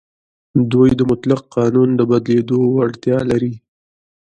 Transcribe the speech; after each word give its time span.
دوی 0.71 0.89
د 0.99 1.01
مطلق 1.11 1.41
قانون 1.55 1.89
د 1.95 2.01
بدلېدو 2.11 2.57
وړتیا 2.75 3.17
لري. 3.31 3.53